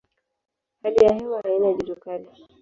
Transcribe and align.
Hali 0.83 1.01
ya 1.05 1.13
hewa 1.15 1.41
haina 1.41 1.73
joto 1.73 1.95
kali. 1.95 2.27